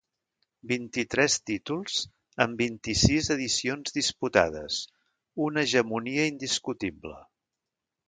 [0.69, 1.99] Vint-i-tres títols
[2.47, 4.81] en vint-i-sis edicions disputades,
[5.51, 7.19] una hegemonia indiscutible.